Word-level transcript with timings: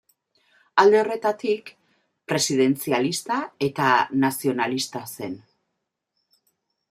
Alde 0.83 0.97
horretatik, 1.01 1.69
presidentzialista 2.31 3.37
eta 3.67 3.91
nazionalista 4.25 5.03
zen. 5.19 5.37